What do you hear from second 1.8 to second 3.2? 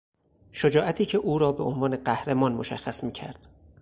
قهرمان مشخص